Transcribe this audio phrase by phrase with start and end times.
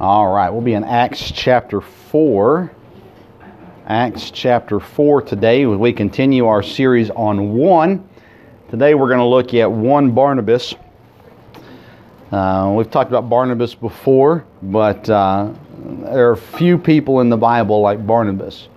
[0.00, 2.72] All right, we'll be in Acts chapter 4.
[3.86, 5.66] Acts chapter 4 today.
[5.66, 8.08] We continue our series on one.
[8.70, 10.74] Today we're going to look at one Barnabas.
[12.32, 17.82] Uh, we've talked about Barnabas before, but uh, there are few people in the Bible
[17.82, 18.68] like Barnabas.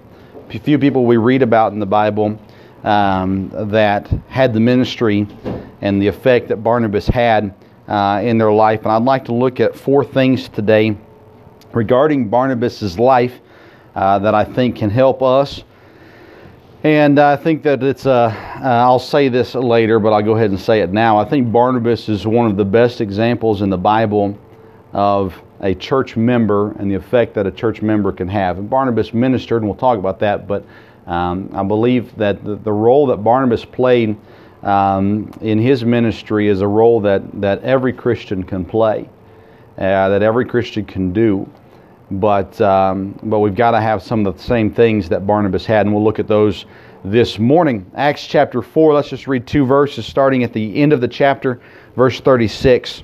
[0.50, 2.38] Few people we read about in the Bible
[2.84, 5.26] um, that had the ministry
[5.80, 7.56] and the effect that Barnabas had
[7.88, 8.82] uh, in their life.
[8.82, 10.98] And I'd like to look at four things today
[11.74, 13.40] regarding Barnabas's life
[13.96, 15.64] uh, that I think can help us.
[16.84, 18.26] And I think that it's, uh,
[18.62, 21.18] uh, I'll say this later, but I'll go ahead and say it now.
[21.18, 24.38] I think Barnabas is one of the best examples in the Bible
[24.92, 28.58] of a church member and the effect that a church member can have.
[28.58, 30.66] And Barnabas ministered, and we'll talk about that, but
[31.08, 34.18] um, I believe that the, the, role that Barnabas played
[34.62, 39.10] um, in his ministry is a role that, that every Christian can play,
[39.78, 41.50] uh, that every Christian can do.
[42.12, 45.86] But, um, but we've got to have some of the same things that Barnabas had,
[45.86, 46.66] and we'll look at those
[47.04, 47.90] this morning.
[47.96, 51.62] Acts chapter 4, let's just read two verses starting at the end of the chapter,
[51.96, 53.04] verse 36.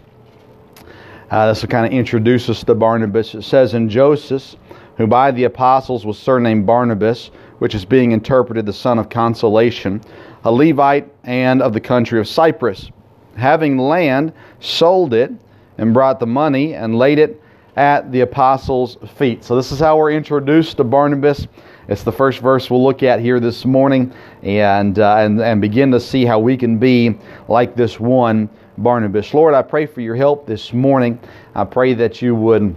[1.32, 3.36] Uh, this will kind of introduce us to Barnabas.
[3.36, 4.56] It says, "In Joseph,
[4.98, 7.30] who by the apostles was surnamed Barnabas,
[7.60, 10.02] which is being interpreted the son of consolation,
[10.44, 12.90] a Levite and of the country of Cyprus.
[13.36, 15.32] Having land, sold it,
[15.78, 17.42] and brought the money and laid it
[17.76, 19.44] at the apostles' feet.
[19.44, 21.48] So, this is how we're introduced to Barnabas.
[21.88, 25.90] It's the first verse we'll look at here this morning and, uh, and, and begin
[25.92, 27.18] to see how we can be
[27.48, 29.34] like this one Barnabas.
[29.34, 31.20] Lord, I pray for your help this morning.
[31.56, 32.76] I pray that you would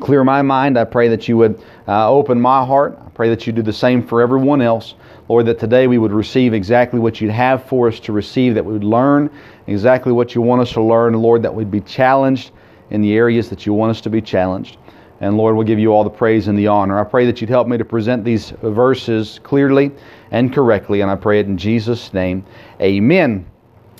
[0.00, 0.78] clear my mind.
[0.78, 2.98] I pray that you would uh, open my heart.
[3.04, 4.94] I pray that you do the same for everyone else.
[5.28, 8.64] Lord, that today we would receive exactly what you'd have for us to receive, that
[8.64, 9.30] we would learn
[9.68, 11.14] exactly what you want us to learn.
[11.14, 12.50] Lord, that we'd be challenged
[12.90, 14.76] in the areas that you want us to be challenged.
[15.20, 16.98] And Lord, we'll give you all the praise and the honor.
[16.98, 19.92] I pray that you'd help me to present these verses clearly
[20.30, 22.44] and correctly, and I pray it in Jesus' name.
[22.80, 23.46] Amen.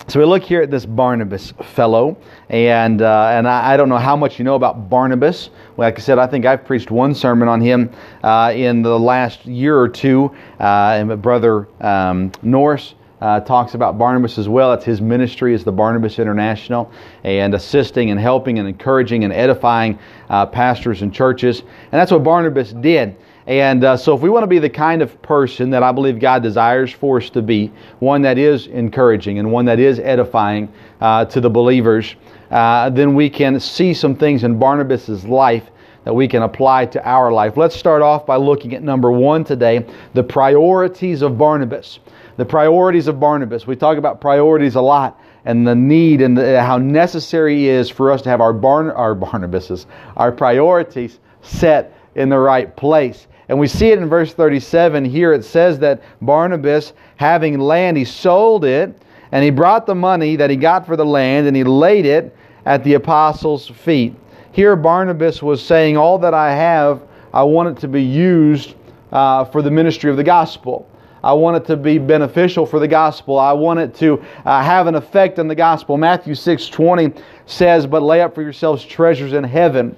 [0.09, 2.17] So we look here at this Barnabas fellow,
[2.49, 5.51] and uh, and I, I, don't know how much you know about Barnabas.
[5.77, 7.93] Like I said, I think I've preached one sermon on him
[8.25, 10.35] uh, in the last year or two.
[10.59, 14.73] Uh, and brother um, Norris uh, talks about Barnabas as well.
[14.73, 16.91] It's his ministry is the Barnabas International,
[17.25, 19.99] and assisting and helping and encouraging and edifying
[20.29, 21.61] uh, pastors and churches.
[21.61, 23.17] And that's what Barnabas did.
[23.47, 26.21] And uh, so, if we want to be the kind of person that I believe
[26.21, 30.73] God desires for us to be, one that is encouraging and one that is edifying
[31.01, 32.15] uh, to the believers,
[32.51, 35.71] uh, then we can see some things in Barnabas' life
[36.05, 37.57] that we can apply to our life.
[37.57, 42.01] Let's start off by looking at number one today the priorities of Barnabas.
[42.41, 43.67] The priorities of Barnabas.
[43.67, 47.91] We talk about priorities a lot and the need and the, how necessary it is
[47.91, 49.85] for us to have our, Barn, our Barnabases,
[50.17, 53.27] our priorities set in the right place.
[53.51, 55.35] And we see it in verse 37 here.
[55.35, 58.97] It says that Barnabas, having land, he sold it,
[59.33, 62.35] and he brought the money that he got for the land, and he laid it
[62.65, 64.15] at the apostles' feet.
[64.53, 67.03] Here, Barnabas was saying, All that I have,
[67.35, 68.77] I want it to be used
[69.13, 70.90] uh, for the ministry of the gospel.
[71.23, 73.39] I want it to be beneficial for the gospel.
[73.39, 75.97] I want it to uh, have an effect on the gospel.
[75.97, 77.13] Matthew 6 20
[77.47, 79.97] says, But lay up for yourselves treasures in heaven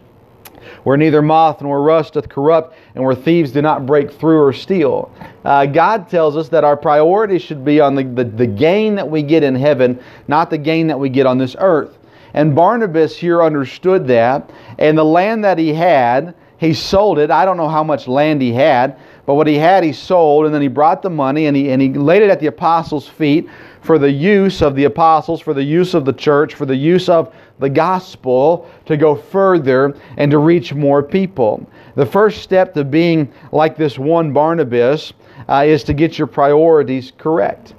[0.84, 4.52] where neither moth nor rust doth corrupt, and where thieves do not break through or
[4.52, 5.10] steal.
[5.44, 9.08] Uh, God tells us that our priority should be on the, the, the gain that
[9.08, 11.98] we get in heaven, not the gain that we get on this earth.
[12.34, 17.30] And Barnabas here understood that, and the land that he had, he sold it.
[17.30, 20.54] I don't know how much land he had, but what he had, he sold, and
[20.54, 23.48] then he brought the money and he, and he laid it at the apostles' feet
[23.80, 27.08] for the use of the apostles, for the use of the church, for the use
[27.08, 31.64] of the gospel to go further and to reach more people.
[31.94, 35.12] The first step to being like this one Barnabas
[35.48, 37.74] uh, is to get your priorities correct.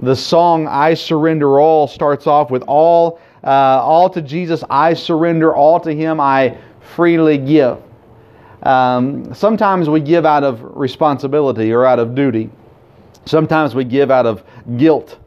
[0.00, 5.54] The song I Surrender All starts off with all, uh, all to Jesus, I surrender,
[5.54, 7.78] all to Him I freely give.
[8.62, 12.50] Um, sometimes we give out of responsibility or out of duty.
[13.24, 14.44] Sometimes we give out of
[14.76, 15.18] guilt.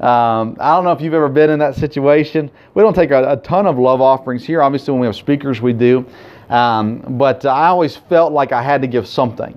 [0.00, 2.50] Um, I don't know if you've ever been in that situation.
[2.74, 4.62] We don't take a, a ton of love offerings here.
[4.62, 6.04] Obviously, when we have speakers, we do.
[6.48, 9.56] Um, but I always felt like I had to give something.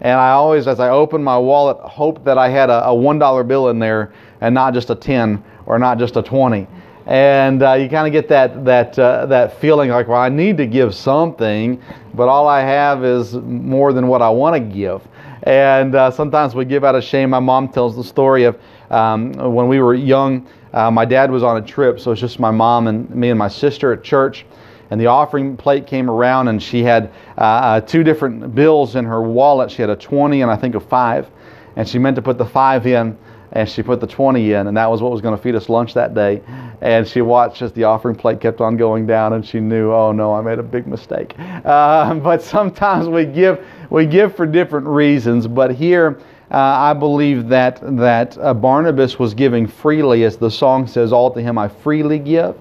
[0.00, 3.48] And I always, as I opened my wallet, hoped that I had a, a $1
[3.48, 6.66] bill in there and not just a 10 or not just a 20
[7.06, 10.56] and uh, you kind of get that that uh, that feeling like, well, I need
[10.56, 11.80] to give something,
[12.14, 15.02] but all I have is more than what I want to give.
[15.44, 17.30] And uh, sometimes we give out of shame.
[17.30, 18.58] My mom tells the story of
[18.90, 20.46] um, when we were young.
[20.72, 23.38] Uh, my dad was on a trip, so it's just my mom and me and
[23.38, 24.44] my sister at church.
[24.90, 29.04] and the offering plate came around, and she had uh, uh, two different bills in
[29.04, 29.70] her wallet.
[29.70, 31.30] She had a 20 and I think a 5.
[31.76, 33.16] And she meant to put the 5 in,
[33.52, 35.68] and she put the 20 in, and that was what was going to feed us
[35.68, 36.42] lunch that day.
[36.80, 40.12] And she watched as the offering plate kept on going down, and she knew, oh
[40.12, 41.34] no, I made a big mistake.
[41.66, 46.16] Uh, but sometimes we give, we give for different reasons, but here,
[46.50, 51.32] uh, I believe that that uh, Barnabas was giving freely, as the song says, "All
[51.32, 52.56] to Him I freely give."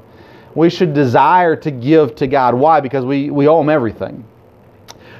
[0.55, 2.55] We should desire to give to God.
[2.55, 2.79] Why?
[2.79, 4.23] Because we, we owe Him everything.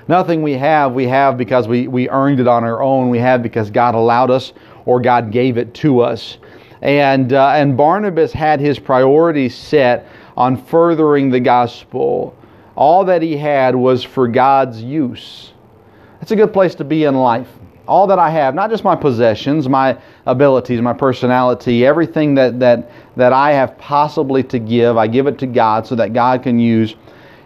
[0.07, 3.09] Nothing we have, we have because we, we earned it on our own.
[3.09, 4.53] We have because God allowed us
[4.86, 6.38] or God gave it to us.
[6.86, 12.38] And, uh, and Barnabas had his priorities set on furthering the gospel.
[12.76, 15.52] All that he had was for God's use.
[16.20, 17.48] That's a good place to be in life.
[17.88, 19.98] All that I have, not just my possessions, my
[20.28, 25.40] abilities, my personality, everything that, that, that I have possibly to give, I give it
[25.40, 26.96] to God so that God can use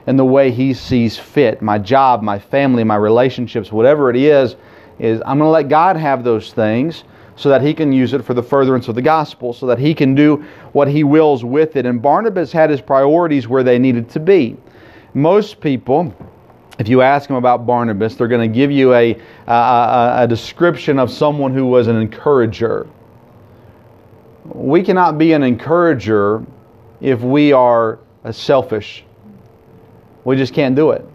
[0.05, 1.61] in the way He sees fit.
[1.61, 4.57] My job, my family, my relationships, whatever it is,
[4.99, 7.05] is I'm going to let God have those things
[7.39, 9.93] so that He can use it for the furtherance of the gospel, so that He
[9.93, 10.43] can do
[10.73, 11.85] what He wills with it.
[11.85, 14.57] And Barnabas had his priorities where they needed to be.
[15.13, 16.13] Most people,
[16.79, 20.99] if you ask them about Barnabas, they're going to give you a, a, a, description
[20.99, 22.89] of someone who was an encourager.
[24.43, 26.45] We cannot be an encourager
[26.99, 27.99] if we are
[28.31, 29.05] selfish.
[30.25, 31.07] We just can't do it.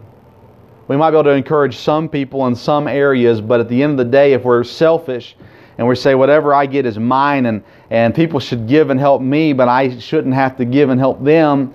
[0.87, 3.91] We might be able to encourage some people in some areas, but at the end
[3.91, 5.35] of the day, if we're selfish
[5.77, 9.21] and we say whatever I get is mine and, and people should give and help
[9.21, 11.73] me, but I shouldn't have to give and help them,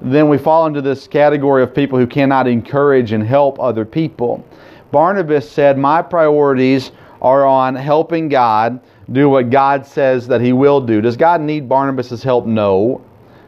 [0.00, 4.44] then we fall into this category of people who cannot encourage and help other people.
[4.92, 8.80] Barnabas said, My priorities are on helping God
[9.10, 11.00] do what God says that He will do.
[11.00, 12.46] Does God need Barnabas' help?
[12.46, 13.04] No.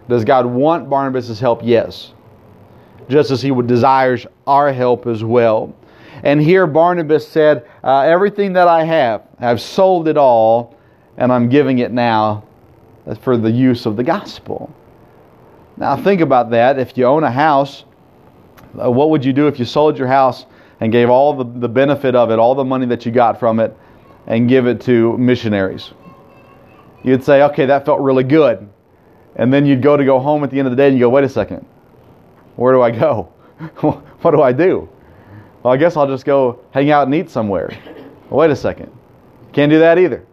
[0.09, 1.61] Does God want Barnabas' help?
[1.63, 2.13] Yes.
[3.09, 5.75] Just as He would desires our help as well.
[6.23, 10.77] And here Barnabas said, uh, Everything that I have, I've sold it all,
[11.17, 12.45] and I'm giving it now
[13.23, 14.73] for the use of the gospel.
[15.77, 16.79] Now, think about that.
[16.79, 17.85] If you own a house,
[18.81, 20.47] uh, what would you do if you sold your house
[20.81, 23.61] and gave all the, the benefit of it, all the money that you got from
[23.61, 23.77] it,
[24.27, 25.91] and give it to missionaries?
[27.03, 28.69] You'd say, okay, that felt really good.
[29.37, 31.01] And then you'd go to go home at the end of the day and you
[31.01, 31.65] go, wait a second,
[32.57, 33.23] where do I go?
[33.81, 34.89] what do I do?
[35.63, 37.71] Well, I guess I'll just go hang out and eat somewhere.
[38.31, 38.91] wait a second.
[39.53, 40.25] Can't do that either.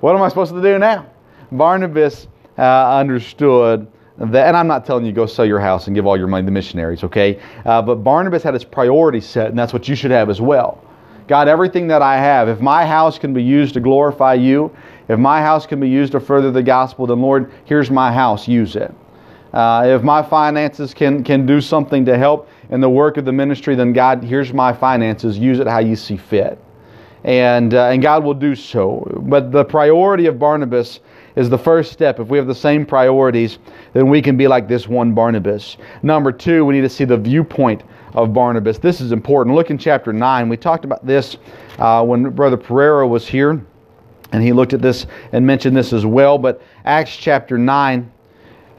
[0.00, 1.06] What am I supposed to do now?
[1.52, 3.86] Barnabas uh, understood
[4.16, 6.46] that, and I'm not telling you go sell your house and give all your money
[6.46, 7.40] to missionaries, okay?
[7.66, 10.82] Uh, but Barnabas had his priorities set, and that's what you should have as well.
[11.26, 14.74] God, everything that I have, if my house can be used to glorify you,
[15.08, 18.48] if my house can be used to further the gospel, then Lord, here's my house,
[18.48, 18.94] use it.
[19.52, 23.32] Uh, if my finances can, can do something to help in the work of the
[23.32, 26.58] ministry, then God, here's my finances, use it how you see fit.
[27.24, 29.06] And, uh, and God will do so.
[29.26, 31.00] But the priority of Barnabas
[31.36, 32.18] is the first step.
[32.18, 33.58] If we have the same priorities,
[33.92, 35.76] then we can be like this one Barnabas.
[36.02, 37.82] Number two, we need to see the viewpoint
[38.14, 38.78] of Barnabas.
[38.78, 39.54] This is important.
[39.54, 40.48] Look in chapter 9.
[40.48, 41.36] We talked about this
[41.78, 43.64] uh, when Brother Pereira was here,
[44.32, 46.38] and he looked at this and mentioned this as well.
[46.38, 48.10] But Acts chapter 9.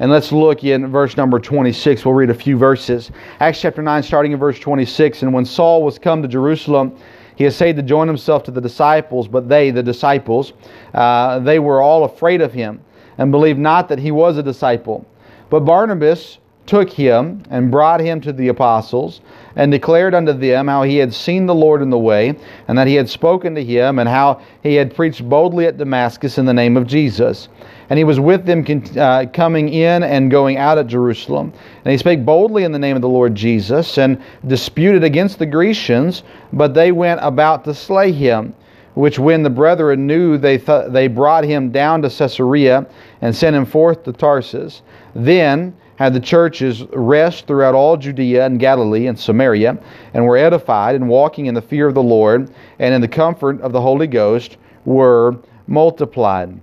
[0.01, 2.03] And let's look in verse number 26.
[2.03, 3.11] We'll read a few verses.
[3.39, 5.21] Acts chapter 9, starting in verse 26.
[5.21, 6.97] And when Saul was come to Jerusalem,
[7.35, 10.53] he essayed to join himself to the disciples, but they, the disciples,
[10.95, 12.81] uh, they were all afraid of him
[13.19, 15.05] and believed not that he was a disciple.
[15.51, 19.21] But Barnabas took him and brought him to the apostles
[19.55, 22.35] and declared unto them how he had seen the Lord in the way
[22.67, 26.39] and that he had spoken to him and how he had preached boldly at Damascus
[26.39, 27.49] in the name of Jesus.
[27.91, 28.63] And he was with them
[28.97, 31.51] uh, coming in and going out at Jerusalem.
[31.83, 35.45] And he spake boldly in the name of the Lord Jesus and disputed against the
[35.45, 38.55] Grecians, but they went about to slay him.
[38.93, 42.87] Which when the brethren knew, they, th- they brought him down to Caesarea
[43.19, 44.83] and sent him forth to Tarsus.
[45.13, 49.77] Then had the churches rest throughout all Judea and Galilee and Samaria,
[50.13, 53.59] and were edified, and walking in the fear of the Lord and in the comfort
[53.59, 54.55] of the Holy Ghost
[54.85, 55.35] were
[55.67, 56.57] multiplied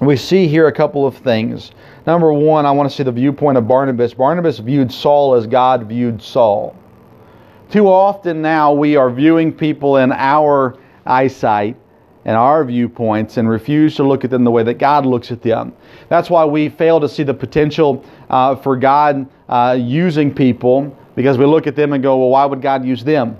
[0.00, 1.72] we see here a couple of things.
[2.06, 4.14] Number one, I want to see the viewpoint of Barnabas.
[4.14, 6.76] Barnabas viewed Saul as God viewed Saul.
[7.70, 11.76] Too often now we are viewing people in our eyesight
[12.24, 15.42] and our viewpoints and refuse to look at them the way that God looks at
[15.42, 15.72] them.
[16.08, 21.38] That's why we fail to see the potential uh, for God uh, using people because
[21.38, 23.36] we look at them and go, well, why would God use them?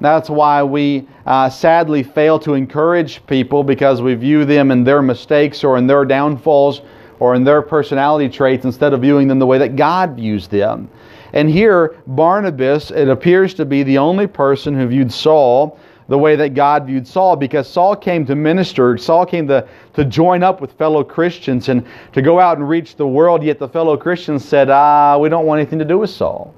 [0.00, 5.02] That's why we uh, sadly fail to encourage people because we view them in their
[5.02, 6.82] mistakes or in their downfalls
[7.18, 10.90] or in their personality traits instead of viewing them the way that God views them.
[11.32, 16.36] And here, Barnabas, it appears to be the only person who viewed Saul the way
[16.36, 18.96] that God viewed Saul because Saul came to minister.
[18.96, 22.96] Saul came to, to join up with fellow Christians and to go out and reach
[22.96, 26.10] the world, yet the fellow Christians said, Ah, we don't want anything to do with
[26.10, 26.54] Saul.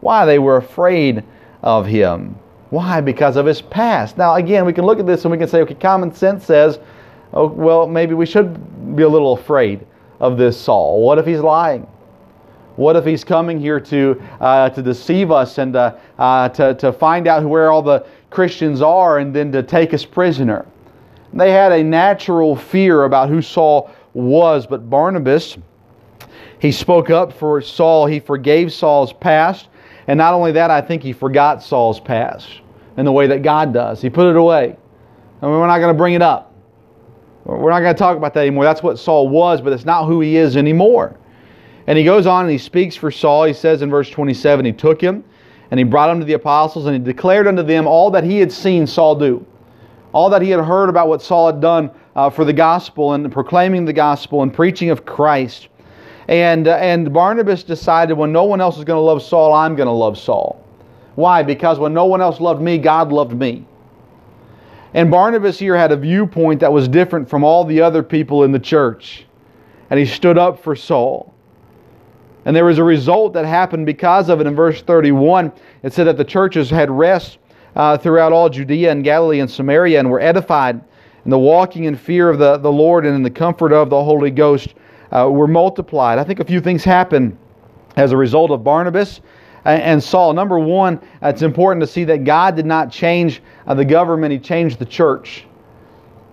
[0.00, 0.24] Why?
[0.24, 1.24] They were afraid
[1.62, 2.38] of him.
[2.70, 3.00] Why?
[3.00, 4.18] Because of his past.
[4.18, 6.78] Now, again, we can look at this and we can say, okay, common sense says,
[7.32, 9.86] oh, well, maybe we should be a little afraid
[10.20, 11.02] of this Saul.
[11.02, 11.86] What if he's lying?
[12.76, 16.92] What if he's coming here to, uh, to deceive us and uh, uh, to, to
[16.92, 20.66] find out where all the Christians are and then to take us prisoner?
[21.32, 25.58] They had a natural fear about who Saul was, but Barnabas,
[26.60, 28.06] he spoke up for Saul.
[28.06, 29.67] He forgave Saul's past.
[30.08, 32.48] And not only that, I think he forgot Saul's past
[32.96, 34.02] in the way that God does.
[34.02, 34.76] He put it away.
[35.40, 36.52] I mean, we're not going to bring it up.
[37.44, 38.64] We're not going to talk about that anymore.
[38.64, 41.16] That's what Saul was, but it's not who he is anymore.
[41.86, 43.44] And he goes on and he speaks for Saul.
[43.44, 45.24] He says in verse 27 He took him
[45.70, 48.38] and he brought him to the apostles and he declared unto them all that he
[48.38, 49.46] had seen Saul do,
[50.12, 53.30] all that he had heard about what Saul had done uh, for the gospel and
[53.30, 55.68] proclaiming the gospel and preaching of Christ.
[56.28, 59.74] And, uh, and Barnabas decided when no one else is going to love Saul, I'm
[59.74, 60.62] going to love Saul.
[61.14, 61.42] Why?
[61.42, 63.66] Because when no one else loved me, God loved me.
[64.94, 68.52] And Barnabas here had a viewpoint that was different from all the other people in
[68.52, 69.26] the church.
[69.90, 71.34] And he stood up for Saul.
[72.44, 74.46] And there was a result that happened because of it.
[74.46, 77.38] In verse 31, it said that the churches had rest
[77.74, 80.80] uh, throughout all Judea and Galilee and Samaria and were edified
[81.24, 84.02] in the walking in fear of the, the Lord and in the comfort of the
[84.02, 84.74] Holy Ghost
[85.12, 86.18] uh, were multiplied.
[86.18, 87.36] I think a few things happened
[87.96, 89.20] as a result of Barnabas
[89.64, 90.32] and Saul.
[90.32, 94.38] Number one, it's important to see that God did not change uh, the government, He
[94.38, 95.44] changed the church.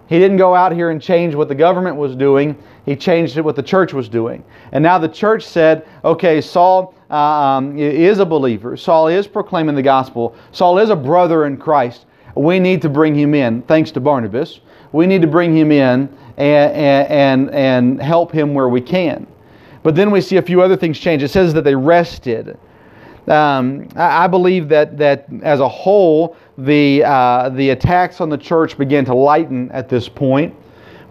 [0.08, 2.56] He didn't go out here and change what the government was doing.
[2.86, 4.44] He changed what the church was doing.
[4.72, 8.78] And now the church said, okay, Saul uh, um, is a believer.
[8.78, 10.36] Saul is proclaiming the gospel.
[10.52, 12.06] Saul is a brother in Christ.
[12.36, 14.60] We need to bring him in, thanks to Barnabas.
[14.92, 19.28] We need to bring him in and, and, and help him where we can.
[19.84, 21.24] But then we see a few other things change.
[21.24, 22.58] It says that they rested.
[23.28, 28.78] Um, I believe that, that as a whole, the, uh, the attacks on the church
[28.78, 30.56] began to lighten at this point.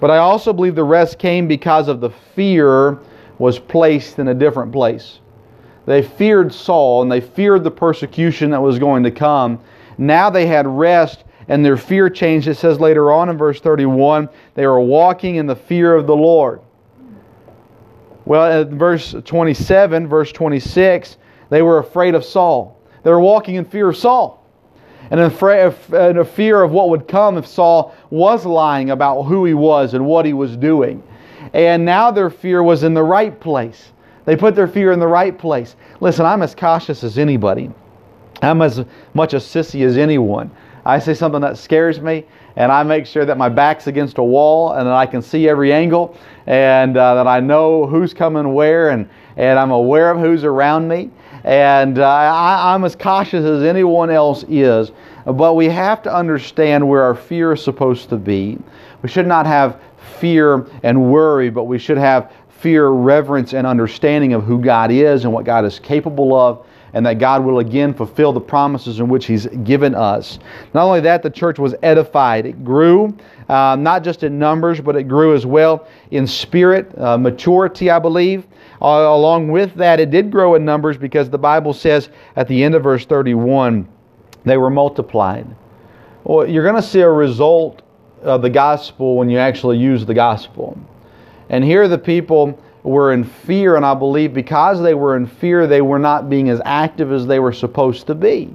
[0.00, 2.98] But I also believe the rest came because of the fear
[3.38, 5.20] was placed in a different place.
[5.86, 9.60] They feared Saul and they feared the persecution that was going to come.
[9.98, 12.48] Now they had rest and their fear changed.
[12.48, 16.16] It says later on in verse 31 they were walking in the fear of the
[16.16, 16.60] Lord.
[18.24, 21.18] Well, in verse 27, verse 26,
[21.50, 22.80] they were afraid of Saul.
[23.02, 24.42] They were walking in fear of Saul.
[25.10, 29.52] And in a fear of what would come if Saul was lying about who he
[29.52, 31.02] was and what he was doing.
[31.52, 33.92] And now their fear was in the right place.
[34.24, 35.76] They put their fear in the right place.
[36.00, 37.70] Listen, I'm as cautious as anybody.
[38.40, 38.82] I'm as
[39.12, 40.50] much a sissy as anyone.
[40.84, 42.24] I see something that scares me,
[42.56, 45.48] and I make sure that my back's against a wall and that I can see
[45.48, 50.20] every angle and uh, that I know who's coming where and, and I'm aware of
[50.20, 51.10] who's around me.
[51.44, 54.92] And uh, I, I'm as cautious as anyone else is.
[55.26, 58.58] But we have to understand where our fear is supposed to be.
[59.02, 59.80] We should not have
[60.18, 65.24] fear and worry, but we should have fear, reverence, and understanding of who God is
[65.24, 69.08] and what God is capable of and that God will again fulfill the promises in
[69.08, 70.38] which He's given us.
[70.72, 72.46] Not only that, the church was edified.
[72.46, 73.14] It grew,
[73.48, 77.98] uh, not just in numbers, but it grew as well in spirit, uh, maturity, I
[77.98, 78.46] believe.
[78.80, 82.62] Uh, along with that, it did grow in numbers because the Bible says at the
[82.62, 83.88] end of verse 31,
[84.44, 85.46] they were multiplied.
[86.22, 87.82] Well, you're going to see a result
[88.22, 90.78] of the gospel when you actually use the gospel.
[91.48, 95.26] And here are the people were in fear, and I believe because they were in
[95.26, 98.54] fear, they were not being as active as they were supposed to be.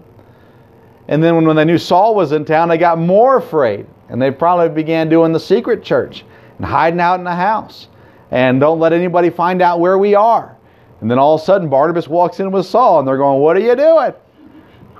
[1.09, 3.87] And then when they knew Saul was in town, they got more afraid.
[4.09, 6.23] And they probably began doing the secret church
[6.57, 7.87] and hiding out in the house.
[8.29, 10.55] And don't let anybody find out where we are.
[11.01, 13.57] And then all of a sudden, Barnabas walks in with Saul, and they're going, What
[13.57, 14.13] are you doing?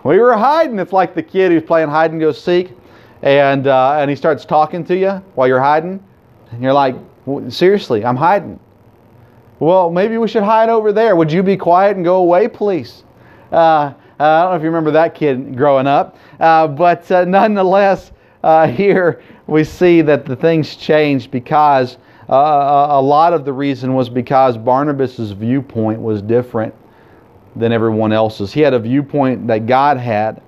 [0.04, 0.80] We were hiding.
[0.80, 2.72] It's like the kid who's playing hide and go seek,
[3.22, 6.04] and, uh, and he starts talking to you while you're hiding.
[6.52, 6.96] And you're like,
[7.50, 8.60] Seriously, I'm hiding.
[9.60, 11.16] Well, maybe we should hide over there.
[11.16, 13.04] Would you be quiet and go away, please?
[13.52, 18.12] Uh, I don't know if you remember that kid growing up, uh, but uh, nonetheless,
[18.44, 21.98] uh, here we see that the things changed because
[22.30, 26.74] uh, a lot of the reason was because Barnabas's viewpoint was different
[27.56, 28.54] than everyone else's.
[28.54, 30.42] He had a viewpoint that God had.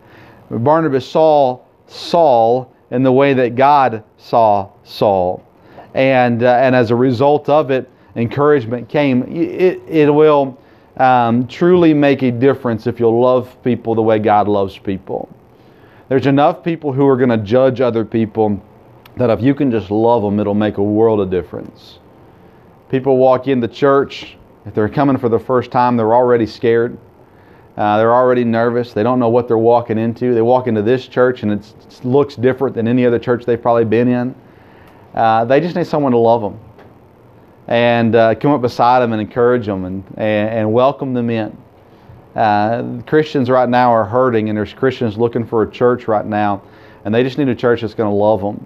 [0.50, 5.44] Barnabas saw Saul in the way that God saw Saul,
[5.94, 9.24] and uh, and as a result of it, encouragement came.
[9.24, 10.58] It, it will,
[10.98, 15.30] um, truly make a difference if you'll love people the way God loves people.
[16.10, 18.62] There's enough people who are going to judge other people
[19.18, 22.00] that if you can just love them, it'll make a world of difference.
[22.89, 26.98] People walk in the church, if they're coming for the first time, they're already scared.
[27.77, 28.94] Uh, they're already nervous.
[28.94, 30.34] They don't know what they're walking into.
[30.34, 33.86] They walk into this church and it looks different than any other church they've probably
[33.86, 34.36] been in.
[35.15, 36.60] Uh, they just need someone to love them
[37.68, 41.58] and uh, come up beside them and encourage them and, and, and welcome them in.
[42.36, 46.62] Uh, Christians right now are hurting, and there's Christians looking for a church right now,
[47.03, 48.65] and they just need a church that's going to love them.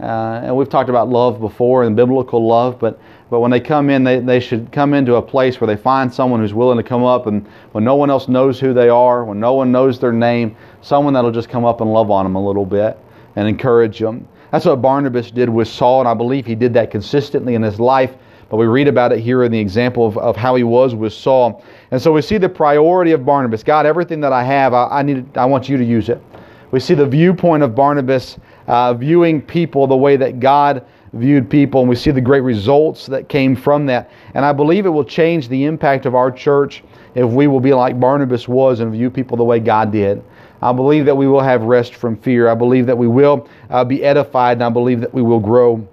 [0.00, 3.90] Uh, and we've talked about love before and biblical love, but, but when they come
[3.90, 6.84] in, they, they should come into a place where they find someone who's willing to
[6.84, 9.98] come up, and when no one else knows who they are, when no one knows
[9.98, 12.96] their name, someone that'll just come up and love on them a little bit
[13.34, 14.26] and encourage them.
[14.50, 17.78] That's what Barnabas did with Saul, and I believe he did that consistently in his
[17.78, 18.14] life.
[18.48, 21.12] But we read about it here in the example of, of how he was with
[21.12, 21.62] Saul.
[21.90, 23.62] And so we see the priority of Barnabas.
[23.62, 26.22] God, everything that I have, I, I need, I want you to use it.
[26.70, 31.80] We see the viewpoint of Barnabas uh, viewing people the way that God viewed people,
[31.80, 34.10] and we see the great results that came from that.
[34.34, 36.82] And I believe it will change the impact of our church
[37.14, 40.22] if we will be like Barnabas was and view people the way God did.
[40.60, 42.48] I believe that we will have rest from fear.
[42.48, 45.86] I believe that we will uh, be edified, and I believe that we will grow.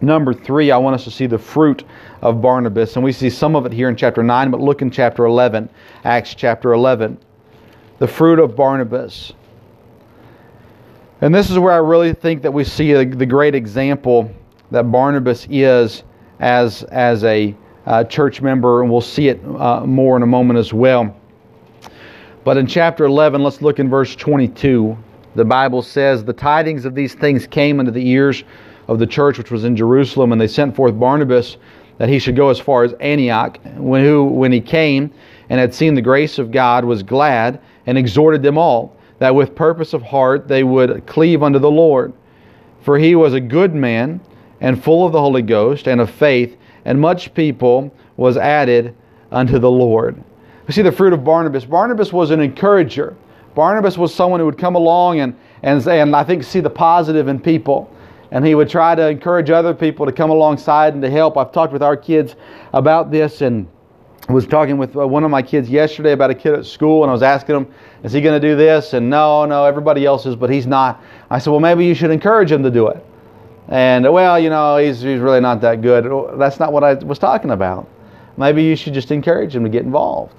[0.00, 1.84] Number three, I want us to see the fruit
[2.22, 4.90] of Barnabas, and we see some of it here in chapter 9, but look in
[4.90, 5.68] chapter 11,
[6.04, 7.18] Acts chapter 11.
[7.98, 9.32] The fruit of Barnabas.
[11.20, 14.30] And this is where I really think that we see the great example
[14.70, 16.04] that Barnabas is
[16.38, 17.54] as, as a
[17.86, 21.14] uh, church member, and we'll see it uh, more in a moment as well.
[22.44, 24.96] But in chapter 11, let's look in verse 22.
[25.34, 28.44] The Bible says, The tidings of these things came into the ears
[28.86, 31.56] of the church which was in Jerusalem, and they sent forth Barnabas
[31.98, 33.58] that he should go as far as Antioch.
[33.76, 35.12] When, who, when he came
[35.50, 39.54] and had seen the grace of God, was glad and exhorted them all that with
[39.54, 42.12] purpose of heart they would cleave unto the Lord.
[42.82, 44.20] For he was a good man
[44.60, 48.94] and full of the Holy Ghost and of faith, and much people was added
[49.30, 50.22] unto the Lord.
[50.68, 51.64] We see the fruit of Barnabas.
[51.64, 53.16] Barnabas was an encourager.
[53.54, 57.26] Barnabas was someone who would come along and, and, and I think see the positive
[57.26, 57.90] in people.
[58.32, 61.38] And he would try to encourage other people to come alongside and to help.
[61.38, 62.36] I've talked with our kids
[62.74, 63.66] about this and
[64.28, 67.08] was talking with uh, one of my kids yesterday about a kid at school and
[67.08, 68.92] I was asking him, is he going to do this?
[68.92, 71.02] And no, no, everybody else is, but he's not.
[71.30, 73.02] I said, well, maybe you should encourage him to do it.
[73.68, 76.38] And well, you know, he's, he's really not that good.
[76.38, 77.88] That's not what I was talking about.
[78.36, 80.34] Maybe you should just encourage him to get involved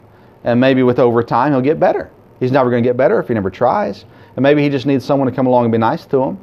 [0.50, 2.10] and maybe with over time he'll get better.
[2.40, 4.06] He's never going to get better if he never tries.
[4.36, 6.40] And maybe he just needs someone to come along and be nice to him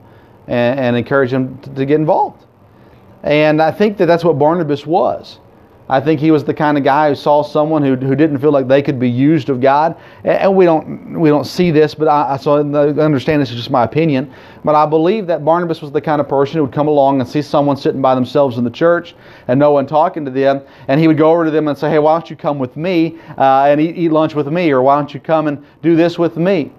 [0.47, 2.45] and, and encourage him to, to get involved.
[3.23, 5.41] And I think that that's what Barnabas was.
[5.89, 8.51] I think he was the kind of guy who saw someone who, who didn't feel
[8.51, 9.97] like they could be used of God.
[10.25, 13.71] And we don't, we don't see this, but I, so I understand this is just
[13.71, 14.33] my opinion.
[14.65, 17.29] But I believe that Barnabas was the kind of person who would come along and
[17.29, 19.15] see someone sitting by themselves in the church
[19.47, 20.61] and no one talking to them.
[20.89, 22.77] And he would go over to them and say, Hey, why don't you come with
[22.77, 24.73] me uh, and eat, eat lunch with me?
[24.73, 26.73] Or why don't you come and do this with me?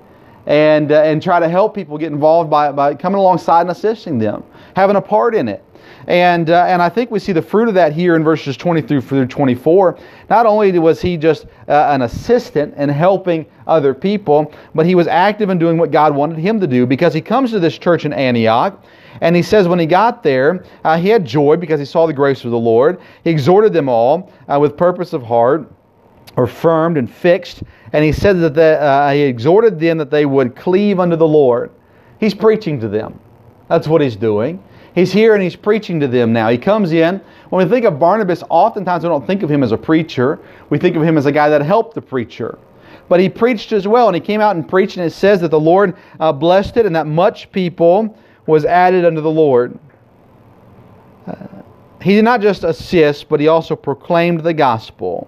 [0.48, 4.18] And, uh, and try to help people get involved by, by coming alongside and assisting
[4.18, 4.44] them,
[4.76, 5.64] having a part in it.
[6.08, 8.82] And, uh, and I think we see the fruit of that here in verses 20
[8.82, 10.00] through 24.
[10.30, 15.08] Not only was he just uh, an assistant in helping other people, but he was
[15.08, 18.06] active in doing what God wanted him to do because he comes to this church
[18.06, 18.82] in Antioch.
[19.20, 22.14] And he says when he got there, uh, he had joy because he saw the
[22.14, 23.02] grace of the Lord.
[23.24, 25.70] He exhorted them all uh, with purpose of heart,
[26.38, 27.64] or firmed and fixed.
[27.92, 31.28] And he said that the, uh, he exhorted them that they would cleave unto the
[31.28, 31.72] Lord.
[32.20, 33.20] He's preaching to them.
[33.68, 34.64] That's what he's doing.
[34.96, 36.50] He's here and he's preaching to them now.
[36.50, 37.22] He comes in.
[37.50, 40.40] When we think of Barnabas, oftentimes we don't think of him as a preacher.
[40.70, 42.58] We think of him as a guy that helped the preacher.
[43.10, 45.52] But he preached as well, and he came out and preached, and it says that
[45.52, 49.78] the Lord uh, blessed it, and that much people was added unto the Lord.
[51.26, 51.36] Uh,
[52.02, 55.28] he did not just assist, but he also proclaimed the gospel.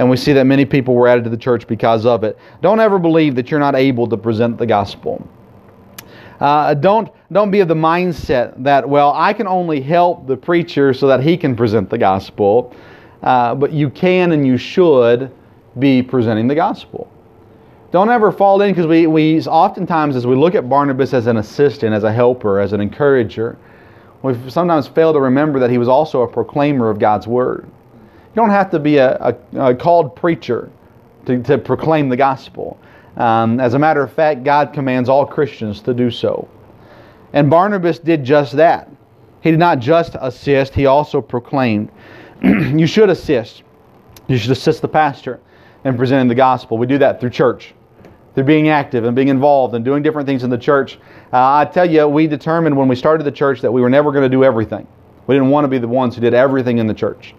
[0.00, 2.38] And we see that many people were added to the church because of it.
[2.62, 5.28] Don't ever believe that you're not able to present the gospel.
[6.40, 10.94] Uh, don't, don't be of the mindset that, well, I can only help the preacher
[10.94, 12.74] so that he can present the gospel.
[13.22, 15.30] Uh, but you can and you should
[15.78, 17.12] be presenting the gospel.
[17.92, 21.36] Don't ever fall in because we, we oftentimes, as we look at Barnabas as an
[21.36, 23.58] assistant, as a helper, as an encourager,
[24.22, 27.68] we sometimes fail to remember that he was also a proclaimer of God's word.
[28.30, 29.36] You don't have to be a, a,
[29.70, 30.70] a called preacher
[31.26, 32.78] to, to proclaim the gospel.
[33.16, 36.48] Um, as a matter of fact, God commands all Christians to do so.
[37.32, 38.88] And Barnabas did just that.
[39.40, 41.90] He did not just assist, he also proclaimed.
[42.42, 43.64] you should assist.
[44.28, 45.40] You should assist the pastor
[45.84, 46.78] in presenting the gospel.
[46.78, 47.74] We do that through church,
[48.34, 50.98] through being active and being involved and doing different things in the church.
[51.32, 54.12] Uh, I tell you, we determined when we started the church that we were never
[54.12, 54.86] going to do everything.
[55.26, 57.34] We didn't want to be the ones who did everything in the church.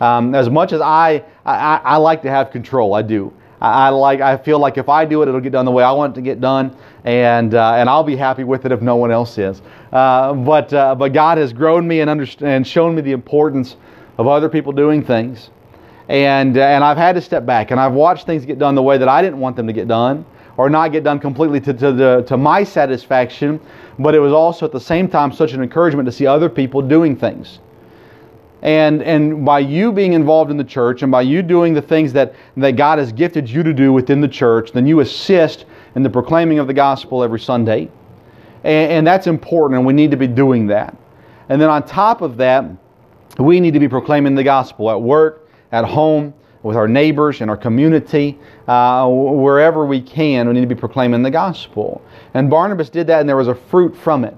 [0.00, 3.32] Um, as much as I, I, I like to have control, I do.
[3.60, 4.20] I, I, like.
[4.20, 6.16] I feel like if I do it, it'll get done the way I want it
[6.16, 9.38] to get done, and uh, and I'll be happy with it if no one else
[9.38, 9.62] is.
[9.92, 13.76] Uh, but uh, but God has grown me and understand and shown me the importance
[14.18, 15.50] of other people doing things,
[16.08, 18.82] and uh, and I've had to step back and I've watched things get done the
[18.82, 20.26] way that I didn't want them to get done,
[20.58, 23.58] or not get done completely to to, the, to my satisfaction.
[23.98, 26.82] But it was also at the same time such an encouragement to see other people
[26.82, 27.60] doing things.
[28.62, 32.12] And, and by you being involved in the church and by you doing the things
[32.14, 36.02] that, that God has gifted you to do within the church, then you assist in
[36.02, 37.90] the proclaiming of the gospel every Sunday.
[38.64, 40.96] And, and that's important, and we need to be doing that.
[41.48, 42.64] And then on top of that,
[43.38, 47.48] we need to be proclaiming the gospel at work, at home, with our neighbors, in
[47.48, 52.02] our community, uh, wherever we can, we need to be proclaiming the gospel.
[52.34, 54.36] And Barnabas did that, and there was a fruit from it.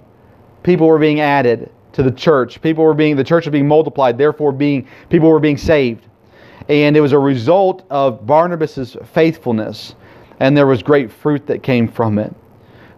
[0.62, 2.62] People were being added to the church.
[2.62, 6.06] People were being, the church was being multiplied, therefore being, people were being saved.
[6.68, 9.96] And it was a result of Barnabas' faithfulness,
[10.38, 12.32] and there was great fruit that came from it.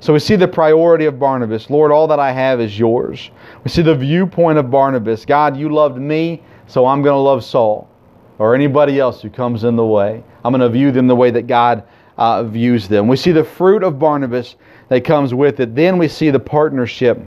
[0.01, 1.71] So we see the priority of Barnabas.
[1.71, 3.31] Lord, all that I have is yours.
[3.65, 5.25] We see the viewpoint of Barnabas.
[5.25, 7.89] God, you loved me, so I'm going to love Saul
[8.39, 10.23] or anybody else who comes in the way.
[10.45, 11.85] I'm going to view them the way that God
[12.19, 13.09] uh, views them.
[13.09, 14.57] We see the fruit of Barnabas
[14.89, 15.75] that comes with it.
[15.75, 17.19] Then we see the partnership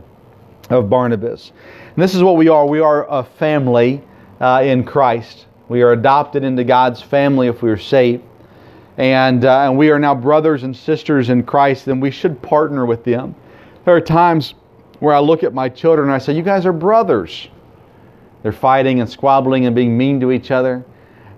[0.70, 1.52] of Barnabas.
[1.96, 2.66] And this is what we are.
[2.66, 4.02] We are a family
[4.40, 5.46] uh, in Christ.
[5.70, 8.24] We are adopted into God's family if we are saved.
[8.98, 12.86] And, uh, and we are now brothers and sisters in Christ, and we should partner
[12.86, 13.36] with them.
[13.86, 14.54] There are times
[15.00, 17.48] where I look at my children and I say, You guys are brothers.
[18.42, 20.86] They're fighting and squabbling and being mean to each other.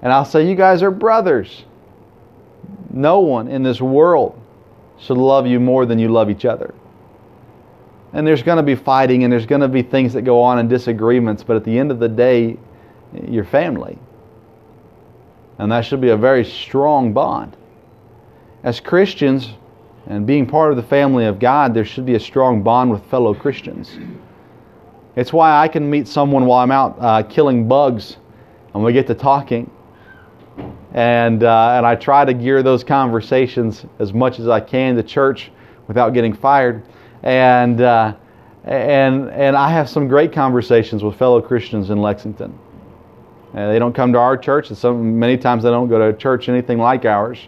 [0.01, 1.65] And I'll say, You guys are brothers.
[2.91, 4.39] No one in this world
[4.99, 6.73] should love you more than you love each other.
[8.15, 10.58] And there's going to be fighting and there's going to be things that go on
[10.60, 12.58] and disagreements, but at the end of the day,
[13.28, 13.99] you're family.
[15.58, 17.58] And that should be a very strong bond.
[18.63, 19.56] As Christians
[20.08, 23.04] and being part of the family of God, there should be a strong bond with
[23.08, 23.99] fellow Christians.
[25.17, 28.15] It's why I can meet someone while I'm out uh, killing bugs
[28.73, 29.69] and we get to talking.
[30.93, 35.04] And, uh, and I try to gear those conversations as much as I can to
[35.04, 35.51] church
[35.89, 36.82] without getting fired
[37.25, 38.15] and uh,
[38.63, 42.57] and and I have some great conversations with fellow Christians in Lexington.
[43.53, 46.05] Uh, they don't come to our church, and some many times they don't go to
[46.05, 47.39] a church anything like ours.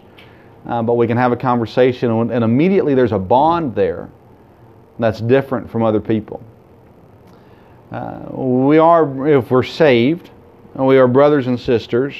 [0.66, 4.10] Uh, but we can have a conversation, and, immediately there's a bond there
[4.98, 6.42] that's different from other people.
[7.90, 10.30] Uh, we are, if we're saved,
[10.74, 12.14] we are brothers and sisters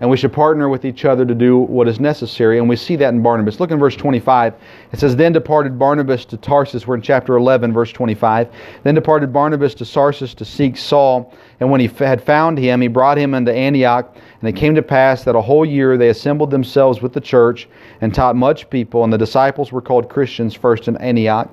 [0.00, 2.58] and we should partner with each other to do what is necessary.
[2.58, 3.60] And we see that in Barnabas.
[3.60, 4.54] Look in verse 25.
[4.92, 6.86] It says, Then departed Barnabas to Tarsus.
[6.86, 8.48] We're in chapter 11, verse 25.
[8.82, 11.32] Then departed Barnabas to Tarsus to seek Saul.
[11.60, 14.14] And when he had found him, he brought him into Antioch.
[14.40, 17.66] And it came to pass that a whole year they assembled themselves with the church
[18.02, 19.02] and taught much people.
[19.02, 21.50] And the disciples were called Christians first in Antioch.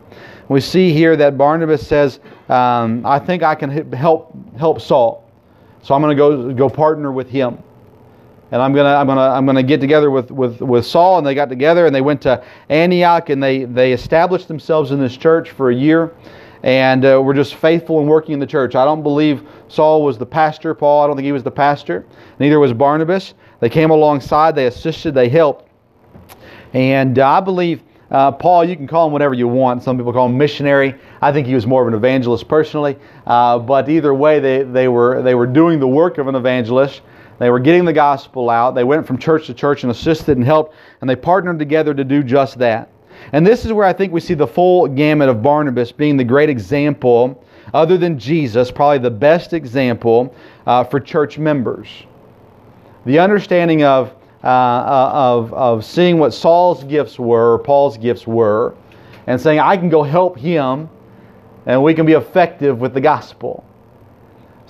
[0.50, 5.24] We see here that Barnabas says, um, I think I can help, help Saul.
[5.82, 7.58] So I'm going to go, go partner with him
[8.54, 11.34] and I'm gonna I'm gonna I'm gonna get together with, with, with Saul and they
[11.34, 15.50] got together and they went to Antioch and they they established themselves in this church
[15.50, 16.14] for a year
[16.62, 18.76] and uh, were just faithful in working in the church.
[18.76, 20.76] I don't believe Saul was the pastor.
[20.76, 22.06] Paul I don't think he was the pastor.
[22.38, 23.34] Neither was Barnabas.
[23.60, 24.54] They came alongside.
[24.54, 25.16] They assisted.
[25.16, 25.68] They helped.
[26.74, 27.82] And uh, I believe.
[28.12, 29.82] Uh, Paul, you can call him whatever you want.
[29.82, 30.94] Some people call him missionary.
[31.20, 32.96] I think he was more of an evangelist personally.
[33.26, 37.02] Uh, but either way, they, they, were, they were doing the work of an evangelist.
[37.40, 38.76] They were getting the gospel out.
[38.76, 42.04] They went from church to church and assisted and helped, and they partnered together to
[42.04, 42.90] do just that.
[43.32, 46.24] And this is where I think we see the full gamut of Barnabas being the
[46.24, 47.44] great example,
[47.74, 50.36] other than Jesus, probably the best example
[50.68, 51.88] uh, for church members.
[53.06, 58.76] The understanding of, uh, uh of, of seeing what Saul's gifts were, Paul's gifts were,
[59.28, 60.90] and saying, I can go help him,
[61.66, 63.64] and we can be effective with the gospel.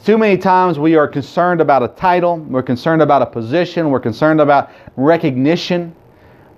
[0.04, 4.02] Too many times we are concerned about a title, we're concerned about a position, we're
[4.02, 5.96] concerned about recognition,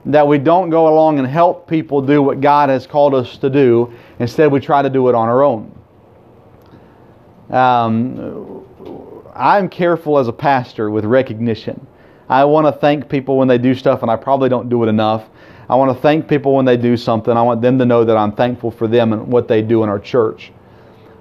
[0.06, 3.52] that we don't go along and help people do what God has called us to
[3.52, 3.94] do.
[4.18, 5.72] Instead, we try to do it on our own.
[7.52, 8.66] Um,
[9.36, 11.86] I'm careful as a pastor with recognition.
[12.28, 14.88] I want to thank people when they do stuff, and I probably don't do it
[14.88, 15.30] enough.
[15.70, 17.38] I want to thank people when they do something.
[17.38, 19.90] I want them to know that I'm thankful for them and what they do in
[19.90, 20.52] our church.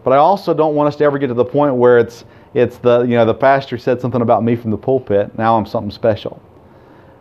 [0.04, 2.78] But I also don't want us to ever get to the point where it's it's
[2.78, 5.36] the you know the pastor said something about me from the pulpit.
[5.36, 6.40] Now I'm something special.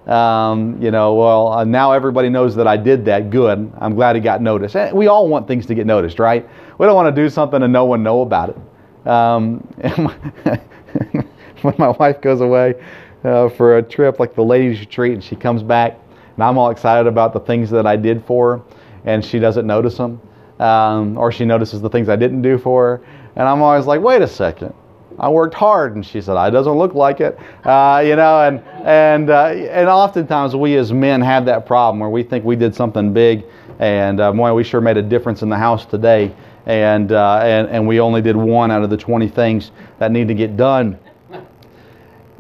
[0.06, 3.30] Um, you know, well uh, now everybody knows that I did that.
[3.30, 3.72] Good.
[3.80, 4.76] I'm glad it got noticed.
[4.76, 6.48] And we all want things to get noticed, right?
[6.78, 9.08] We don't want to do something and no one know about it.
[9.08, 9.66] Um,
[11.64, 12.76] when my wife goes away
[13.24, 16.00] uh, for a trip, like the ladies retreat, and she comes back,
[16.36, 18.64] and I'm all excited about the things that I did for her,
[19.06, 20.22] and she doesn't notice them,
[20.64, 24.02] um, or she notices the things I didn't do for her, and I'm always like,
[24.02, 24.74] wait a second.
[25.20, 28.42] I worked hard, and she said, "I doesn't look like it," uh, you know.
[28.42, 32.56] And and uh, and oftentimes we as men have that problem where we think we
[32.56, 33.44] did something big,
[33.80, 36.34] and uh, boy, we sure made a difference in the house today,
[36.66, 40.28] and uh, and and we only did one out of the 20 things that need
[40.30, 40.98] to get done.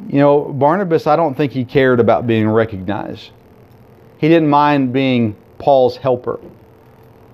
[0.08, 3.30] You know, Barnabas, I don't think he cared about being recognized.
[4.18, 6.40] He didn't mind being Paul's helper.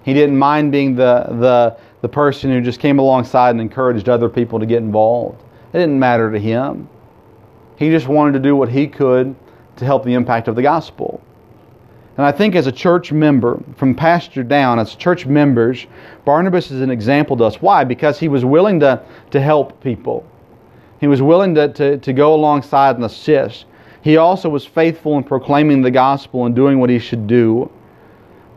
[0.03, 4.29] He didn't mind being the the the person who just came alongside and encouraged other
[4.29, 5.41] people to get involved.
[5.73, 6.87] It didn't matter to him.
[7.77, 9.35] He just wanted to do what he could
[9.77, 11.21] to help the impact of the gospel.
[12.17, 15.87] And I think as a church member, from pastor down, as church members,
[16.25, 17.61] Barnabas is an example to us.
[17.61, 17.85] Why?
[17.85, 20.25] Because he was willing to, to help people.
[20.99, 23.65] He was willing to, to, to go alongside and assist.
[24.01, 27.71] He also was faithful in proclaiming the gospel and doing what he should do.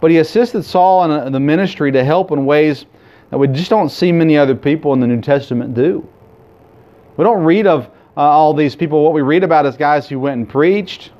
[0.02, 2.86] But he assisted Saul in the ministry to help in ways
[3.30, 6.04] that we just don't see many other people in the New Testament do.
[7.16, 7.84] We don't read of
[8.16, 9.04] uh, all these people.
[9.04, 11.12] What we read about is guys who went and preached.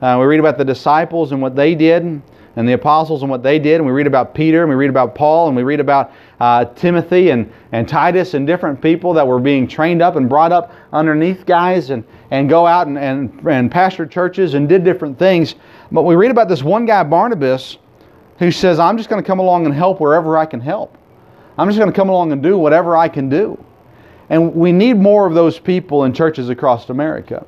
[0.00, 3.42] Uh, we read about the disciples and what they did, and the apostles and what
[3.42, 3.74] they did.
[3.74, 6.10] And we read about Peter, and we read about Paul, and we read about
[6.40, 10.50] uh, Timothy and, and Titus and different people that were being trained up and brought
[10.50, 15.18] up underneath guys and, and go out and, and, and pastor churches and did different
[15.18, 15.56] things.
[15.92, 17.76] But we read about this one guy, Barnabas,
[18.38, 20.96] who says, I'm just going to come along and help wherever I can help.
[21.56, 23.62] I'm just going to come along and do whatever I can do.
[24.28, 27.46] And we need more of those people in churches across America.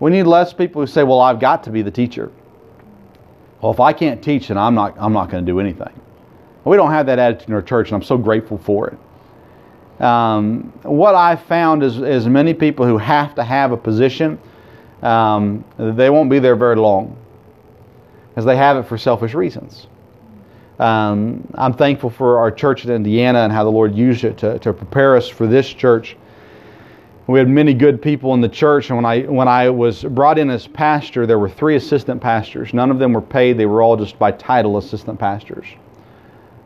[0.00, 2.30] We need less people who say, "Well, I've got to be the teacher."
[3.60, 5.92] Well, if I can't teach, then I'm not I'm not going to do anything.
[6.64, 10.02] We don't have that attitude in our church, and I'm so grateful for it.
[10.02, 14.38] Um, what I've found is, is many people who have to have a position,
[15.02, 17.16] um, they won't be there very long,
[18.36, 19.86] because they have it for selfish reasons.
[20.78, 24.58] Um, I'm thankful for our church in Indiana and how the Lord used it to,
[24.58, 26.18] to prepare us for this church.
[27.28, 30.38] We had many good people in the church, and when I when I was brought
[30.38, 32.74] in as pastor, there were three assistant pastors.
[32.74, 35.66] None of them were paid; they were all just by title assistant pastors.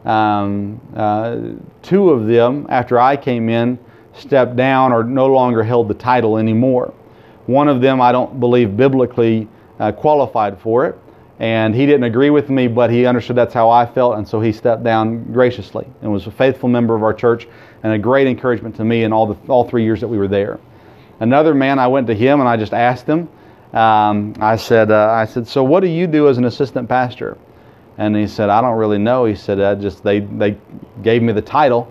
[0.04, 1.38] Um, uh,
[1.83, 3.78] two of them, after I came in,
[4.12, 6.92] stepped down or no longer held the title anymore.
[7.46, 9.46] One of them, I don't believe biblically
[9.78, 10.98] uh, qualified for it
[11.40, 14.42] and he didn't agree with me, but he understood that's how I felt, and so
[14.42, 17.48] he stepped down graciously and was a faithful member of our church
[17.83, 20.29] and a great encouragement to me in all the all three years that we were
[20.29, 20.61] there.
[21.18, 23.29] Another man, I went to him and I just asked him.
[23.72, 27.38] Um, I said, uh, I said, so what do you do as an assistant pastor?
[27.96, 29.24] And he said, I don't really know.
[29.24, 30.59] He said, I just they they
[31.03, 31.90] gave me the title,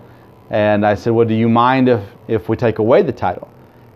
[0.50, 3.50] and I said, well, do you mind if if we take away the title?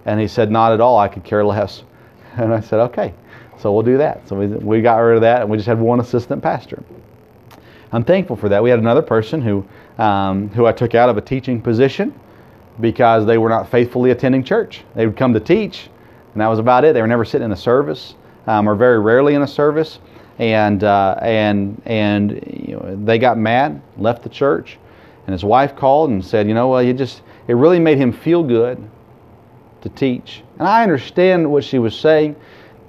[0.05, 0.99] And he said, not at all.
[0.99, 1.85] I could care less.
[2.37, 3.15] And I said, okay.
[3.59, 4.29] So we'll do that.
[4.29, 6.83] So we, we got rid of that and we just had one assistant pastor.
[7.93, 8.63] I'm thankful for that.
[8.63, 9.65] We had another person who,
[9.99, 12.13] um, who I took out of a teaching position
[12.81, 14.83] because they were not faithfully attending church.
[14.95, 15.89] They would come to teach,
[16.33, 16.95] and that was about it.
[16.95, 20.01] They were never sitting in a service, um, or very rarely in a service.
[20.41, 22.33] And uh, and and
[22.67, 24.79] you know, they got mad, left the church,
[25.27, 28.13] and his wife called and said, you know, well, you just it really made him
[28.13, 28.83] feel good
[29.83, 30.43] to teach.
[30.59, 32.35] And I understand what she was saying.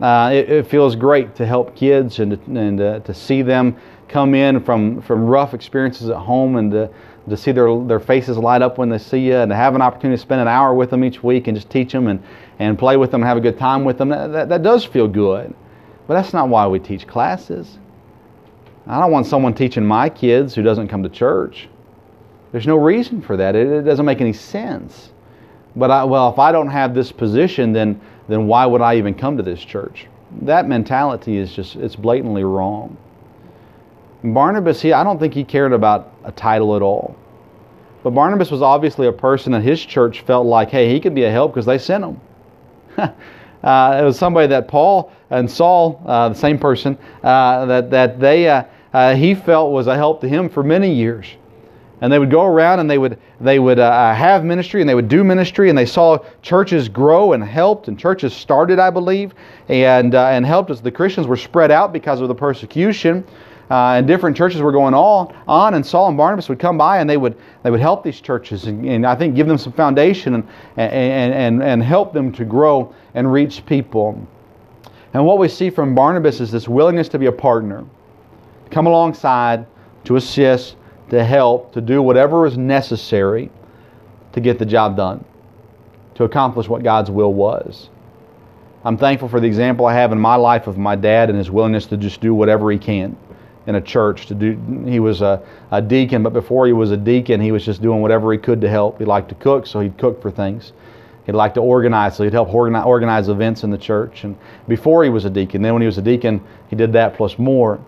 [0.01, 3.77] Uh, it, it, feels great to help kids and, and uh, to see them
[4.09, 6.89] come in from, from rough experiences at home and to,
[7.29, 9.81] to see their, their faces light up when they see you and to have an
[9.81, 12.21] opportunity to spend an hour with them each week and just teach them and,
[12.59, 14.09] and play with them and have a good time with them.
[14.09, 15.55] That, that, that does feel good.
[16.07, 17.79] But that's not why we teach classes.
[18.87, 21.69] I don't want someone teaching my kids who doesn't come to church.
[22.51, 23.55] There's no reason for that.
[23.55, 25.11] It, it doesn't make any sense.
[25.75, 29.13] But I, well, if I don't have this position, then then why would I even
[29.13, 30.07] come to this church?
[30.41, 32.97] That mentality is just, it's blatantly wrong.
[34.23, 37.15] Barnabas, he, I don't think he cared about a title at all.
[38.03, 41.23] But Barnabas was obviously a person that his church felt like, hey, he could be
[41.23, 42.21] a help because they sent him.
[42.97, 48.19] uh, it was somebody that Paul and Saul, uh, the same person, uh, that, that
[48.19, 51.27] they, uh, uh, he felt was a help to him for many years
[52.05, 54.93] and they would go around and they would they would uh, have ministry and they
[54.93, 59.33] would do ministry and they saw churches grow and helped and churches started I believe
[59.69, 63.25] and uh, and helped as the Christians were spread out because of the persecution.
[63.71, 66.99] uh, and different churches were going on, on, and Saul and Barnabas would come by
[66.99, 69.73] and they would they would help these churches and, and I think give them some
[69.73, 74.27] foundation and, and, and, and help them to grow and reach people.
[75.13, 77.85] And what we see from Barnabas is this willingness to be a partner,
[78.69, 79.65] come alongside,
[80.03, 80.75] to assist,
[81.09, 83.51] to help, to do whatever is necessary
[84.33, 85.23] to get the job done,
[86.15, 87.89] to accomplish what God's will was.
[88.83, 91.49] I'm thankful for the example I have in my life of my dad and his
[91.49, 93.17] willingness to just do whatever he can
[93.65, 94.59] in a church to do.
[94.85, 95.41] He was a,
[95.71, 98.61] a deacon but before he was a deacon he was just doing whatever he could
[98.61, 98.99] to help.
[98.99, 100.73] He liked to cook so he'd cook for things.
[101.25, 104.23] He'd like to organize so he'd help organize, organize events in the church.
[104.23, 104.37] And
[104.67, 106.39] before he was a deacon then when he was a deacon
[106.69, 107.79] he did that plus more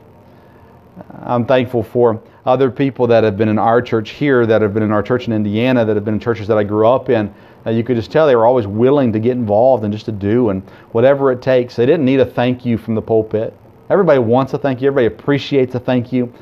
[1.24, 4.84] i'm thankful for other people that have been in our church here that have been
[4.84, 7.34] in our church in indiana that have been in churches that i grew up in
[7.68, 10.12] uh, you could just tell they were always willing to get involved and just to
[10.12, 10.62] do and
[10.94, 11.76] whatever it takes.
[11.76, 13.54] They didn't need a thank you from the pulpit.
[13.90, 14.88] Everybody wants a thank you.
[14.88, 16.34] Everybody appreciates a thank you,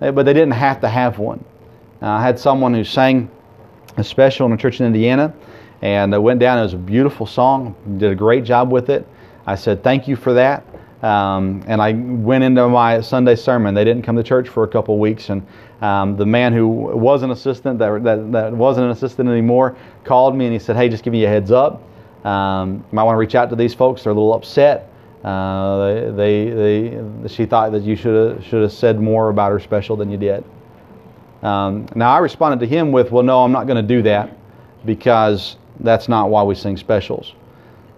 [0.00, 1.44] uh, but they didn't have to have one.
[2.00, 3.30] Uh, I had someone who sang
[3.96, 5.32] a special in a church in Indiana,
[5.82, 6.58] and I went down.
[6.58, 7.76] It was a beautiful song.
[7.98, 9.06] Did a great job with it.
[9.46, 10.64] I said thank you for that.
[11.02, 13.74] Um, and I went into my Sunday sermon.
[13.74, 15.44] They didn't come to church for a couple weeks, and
[15.82, 20.36] um, the man who was an assistant, that, that, that, wasn't an assistant anymore, called
[20.36, 21.82] me and he said, Hey, just give me a heads up.
[22.24, 24.04] Um, you might want to reach out to these folks.
[24.04, 24.88] They're a little upset.
[25.24, 29.50] Uh, they, they, they, she thought that you should have, should have said more about
[29.50, 30.44] her special than you did.
[31.42, 34.36] Um, now, I responded to him with, Well, no, I'm not going to do that
[34.86, 37.34] because that's not why we sing specials.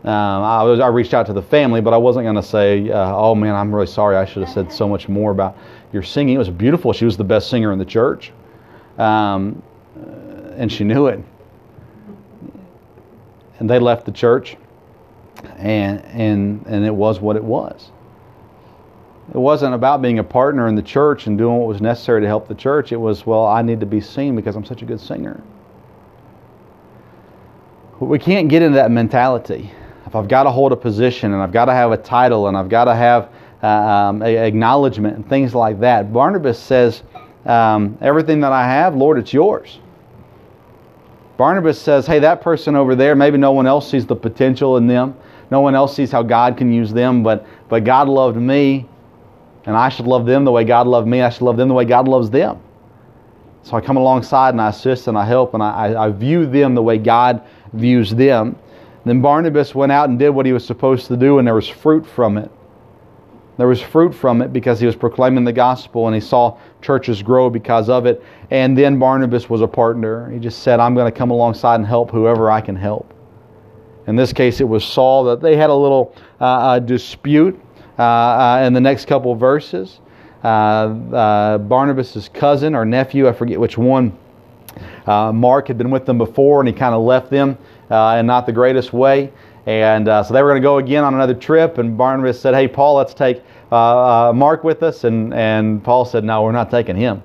[0.05, 2.91] Um, I, was, I reached out to the family, but I wasn't going to say,
[2.91, 4.17] uh, "Oh man, I'm really sorry.
[4.17, 5.57] I should have said so much more about
[5.95, 6.35] your singing.
[6.35, 6.93] It was beautiful.
[6.93, 8.31] She was the best singer in the church,
[8.99, 9.63] um,
[10.57, 11.25] and she knew it."
[13.59, 14.59] And they left the church,
[15.57, 17.91] and and and it was what it was.
[19.31, 22.27] It wasn't about being a partner in the church and doing what was necessary to
[22.27, 22.93] help the church.
[22.93, 25.43] It was, well, I need to be seen because I'm such a good singer.
[28.01, 29.71] We can't get into that mentality
[30.15, 32.69] I've got to hold a position and I've got to have a title and I've
[32.69, 33.31] got to have
[33.63, 37.03] uh, um, acknowledgement and things like that, Barnabas says,
[37.47, 39.79] um, Everything that I have, Lord, it's yours.
[41.37, 44.87] Barnabas says, Hey, that person over there, maybe no one else sees the potential in
[44.87, 45.17] them.
[45.51, 48.89] No one else sees how God can use them, but, but God loved me,
[49.65, 51.23] and I should love them the way God loved me.
[51.23, 52.61] I should love them the way God loves them.
[53.63, 56.75] So I come alongside and I assist and I help and I, I view them
[56.75, 58.57] the way God views them.
[59.05, 61.69] Then Barnabas went out and did what he was supposed to do, and there was
[61.69, 62.51] fruit from it.
[63.57, 67.23] There was fruit from it because he was proclaiming the gospel and he saw churches
[67.23, 68.23] grow because of it.
[68.51, 70.29] And then Barnabas was a partner.
[70.31, 73.15] He just said, I'm going to come alongside and help whoever I can help.
[74.07, 77.59] In this case, it was Saul that they had a little uh, uh, dispute
[77.97, 80.01] uh, uh in the next couple verses.
[80.43, 84.19] Uh, uh, Barnabas' cousin or nephew, I forget which one,
[85.07, 87.59] Mark had been with them before and he kind of left them
[87.91, 89.33] uh, in not the greatest way.
[89.67, 92.55] And uh, so they were going to go again on another trip, and Barnabas said,
[92.55, 95.05] Hey, Paul, let's take uh, uh, Mark with us.
[95.05, 97.23] And, and Paul said, No, we're not taking him.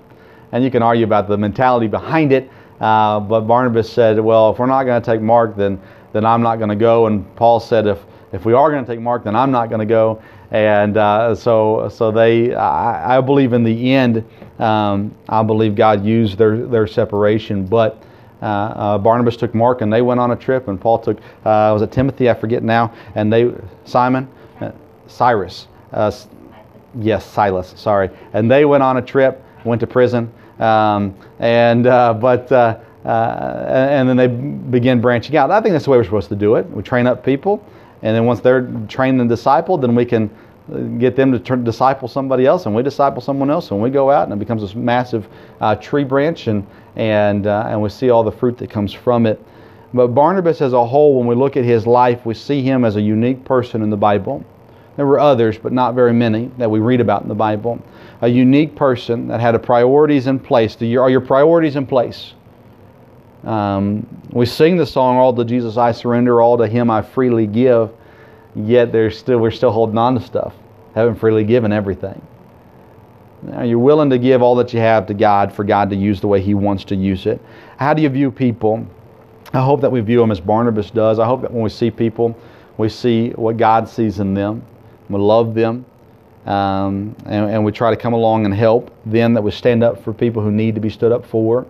[0.52, 4.60] And you can argue about the mentality behind it, uh, but Barnabas said, Well, if
[4.60, 5.82] we're not going to take Mark, then,
[6.14, 7.08] then I'm not going to go.
[7.08, 8.00] And Paul said, If,
[8.32, 10.22] if we are going to take Mark, then I'm not going to go.
[10.52, 14.26] And uh, so, so they, I, I, believe in the end,
[14.58, 17.68] um, I believe God used their, their separation.
[17.68, 18.02] But
[18.42, 21.70] uh, uh, Barnabas took Mark and they went on a trip, and Paul took uh,
[21.74, 22.30] was it Timothy?
[22.30, 22.94] I forget now.
[23.16, 23.54] And they
[23.86, 24.28] Simon,
[25.08, 25.68] Cyrus,
[27.00, 27.74] yes, Silas.
[27.78, 32.52] Sorry, and they went on a trip, went to prison, um, and but.
[32.52, 35.50] Uh, and then they begin branching out.
[35.50, 36.70] I think that's the way we're supposed to do it.
[36.70, 37.66] We train up people,
[38.02, 40.30] and then once they're trained and discipled, then we can
[41.00, 44.12] get them to turn, disciple somebody else, and we disciple someone else, and we go
[44.12, 45.28] out, and it becomes this massive
[45.62, 49.26] uh, tree branch, and and uh, and we see all the fruit that comes from
[49.26, 49.44] it.
[49.94, 52.96] But Barnabas, as a whole, when we look at his life, we see him as
[52.96, 54.46] a unique person in the Bible.
[54.96, 57.82] There were others, but not very many that we read about in the Bible.
[58.22, 60.76] A unique person that had priorities in place.
[60.82, 62.34] Are your priorities in place?
[63.44, 67.48] Um, we sing the song, "All to Jesus I surrender, all to Him I freely
[67.48, 67.92] give."
[68.56, 70.54] Yet there's still we're still holding on to stuff
[71.00, 72.22] haven't freely given everything.
[73.42, 76.20] Now, you're willing to give all that you have to God for God to use
[76.20, 77.42] the way He wants to use it.
[77.78, 78.86] How do you view people?
[79.54, 81.20] I hope that we view them as Barnabas does.
[81.20, 82.38] I hope that when we see people,
[82.78, 84.62] we see what God sees in them.
[85.10, 85.86] We love them.
[86.46, 90.04] Um, and, and, we try to come along and help them, that we stand up
[90.04, 91.68] for people who need to be stood up for.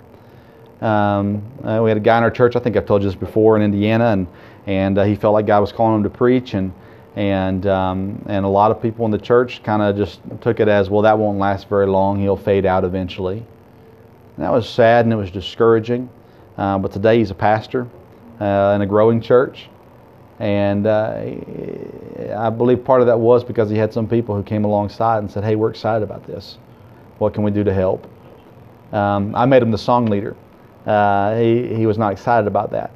[0.82, 3.16] Um, uh, we had a guy in our church, I think I've told you this
[3.16, 4.28] before, in Indiana, and,
[4.66, 6.54] and uh, he felt like God was calling him to preach.
[6.54, 6.72] And
[7.16, 10.68] And, um, and a lot of people in the church kind of just took it
[10.68, 12.20] as, well, that won't last very long.
[12.20, 13.44] He'll fade out eventually.
[14.38, 16.08] And that was sad and it was discouraging.
[16.58, 17.88] Uh, but today he's a pastor
[18.40, 19.70] uh, in a growing church.
[20.40, 21.22] And uh,
[22.38, 25.30] I believe part of that was because he had some people who came alongside and
[25.30, 26.58] said, hey, we're excited about this.
[27.18, 28.08] What can we do to help?
[28.94, 30.36] Um, I made him the song leader.
[30.86, 32.92] Uh, he, he was not excited about that.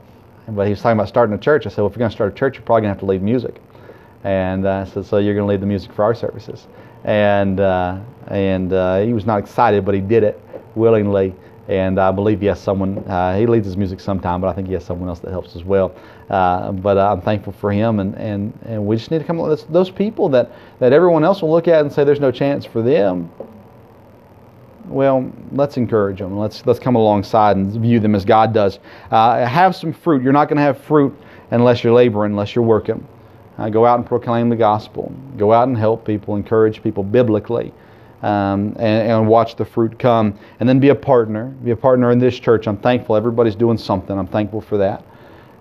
[0.47, 1.65] But he was talking about starting a church.
[1.65, 2.99] I said, well, if you're going to start a church, you're probably going to have
[2.99, 3.61] to leave music.
[4.23, 6.67] And uh, I said, so you're going to leave the music for our services.
[7.03, 10.41] And, uh, and uh, he was not excited, but he did it
[10.75, 11.33] willingly.
[11.69, 14.67] And I believe he has someone, uh, he leads his music sometime, but I think
[14.67, 15.95] he has someone else that helps as well.
[16.29, 17.99] Uh, but I'm thankful for him.
[17.99, 21.41] And, and, and we just need to come, with those people that, that everyone else
[21.41, 23.29] will look at and say there's no chance for them
[24.93, 26.37] well, let's encourage them.
[26.37, 28.79] Let's let's come alongside and view them as God does.
[29.11, 30.21] Uh, have some fruit.
[30.21, 31.15] You're not going to have fruit
[31.51, 33.05] unless you're laboring, unless you're working.
[33.57, 35.13] Uh, go out and proclaim the gospel.
[35.37, 37.71] Go out and help people, encourage people biblically,
[38.23, 40.37] um, and, and, watch the fruit come.
[40.59, 41.45] And then be a partner.
[41.63, 42.67] Be a partner in this church.
[42.67, 44.17] I'm thankful everybody's doing something.
[44.17, 45.03] I'm thankful for that.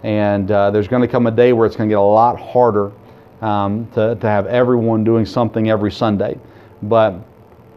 [0.02, 2.40] And uh, there's going to come a day where it's going to get a lot
[2.40, 2.92] harder
[3.40, 6.38] um, to, to have everyone doing something every Sunday.
[6.82, 7.14] But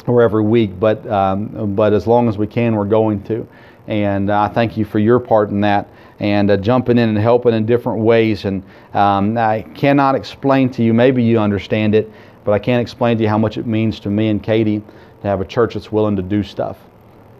[0.07, 3.47] or every week, but um, but as long as we can, we're going to.
[3.87, 5.87] And I thank you for your part in that
[6.19, 8.45] and uh, jumping in and helping in different ways.
[8.45, 12.11] And um, I cannot explain to you, maybe you understand it,
[12.43, 14.81] but I can't explain to you how much it means to me and Katie
[15.21, 16.77] to have a church that's willing to do stuff.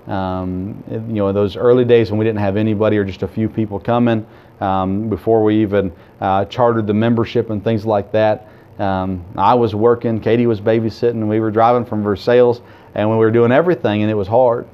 [0.07, 3.49] Um, you know, those early days when we didn't have anybody or just a few
[3.49, 4.25] people coming,
[4.61, 5.91] um, before we even
[6.21, 8.49] uh, chartered the membership and things like that.
[8.79, 12.59] Um, I was working, Katie was babysitting, we were driving from Versailles,
[12.93, 14.67] and we were doing everything, and it was hard.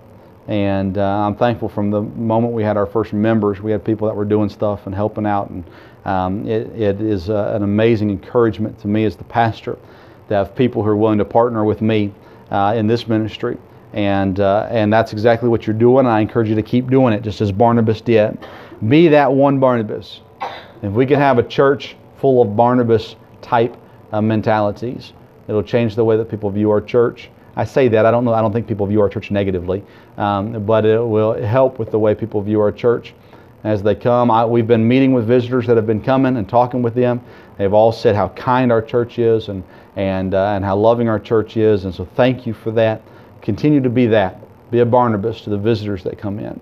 [0.47, 4.07] And uh, I'm thankful from the moment we had our first members, we had people
[4.07, 5.49] that were doing stuff and helping out.
[5.49, 5.63] And
[6.05, 9.77] um, it, it is uh, an amazing encouragement to me as the pastor
[10.29, 12.11] to have people who are willing to partner with me
[12.49, 13.57] uh, in this ministry.
[13.93, 16.07] And, uh, and that's exactly what you're doing.
[16.07, 18.37] I encourage you to keep doing it, just as Barnabas did.
[18.87, 20.21] Be that one Barnabas.
[20.81, 23.77] If we can have a church full of Barnabas type
[24.11, 25.13] uh, mentalities.
[25.47, 27.29] It'll change the way that people view our church.
[27.55, 28.33] I say that I don't know.
[28.33, 29.83] I don't think people view our church negatively,
[30.17, 33.13] um, but it will help with the way people view our church
[33.63, 34.31] as they come.
[34.31, 37.21] I, we've been meeting with visitors that have been coming and talking with them.
[37.57, 39.63] They've all said how kind our church is and
[39.97, 43.01] and uh, and how loving our church is, and so thank you for that.
[43.41, 44.39] Continue to be that.
[44.71, 46.59] Be a Barnabas to the visitors that come in.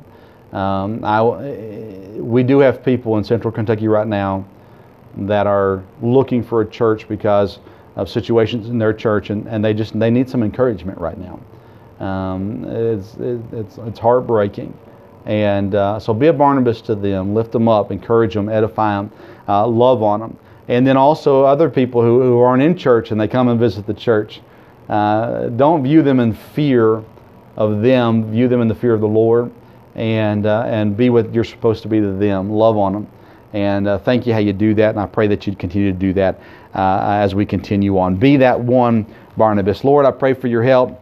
[0.52, 4.46] Um, I, we do have people in Central Kentucky right now
[5.18, 7.60] that are looking for a church because
[7.96, 11.40] of situations in their church, and, and they just they need some encouragement right now.
[12.06, 14.74] Um, it's, it's, it's heartbreaking.
[15.26, 19.12] And uh, so be a Barnabas to them, lift them up, encourage them, edify them,
[19.48, 20.38] uh, love on them.
[20.70, 23.86] And then also other people who, who aren't in church and they come and visit
[23.86, 24.42] the church.
[24.88, 27.04] Uh, don't view them in fear
[27.58, 29.52] of them, view them in the fear of the Lord,
[29.96, 32.50] and, uh, and be what you're supposed to be to them.
[32.50, 33.08] Love on them.
[33.54, 35.98] And uh, thank you how you do that, and I pray that you'd continue to
[35.98, 36.40] do that
[36.76, 38.16] uh, as we continue on.
[38.16, 39.06] Be that one
[39.38, 39.84] Barnabas.
[39.84, 41.02] Lord, I pray for your help.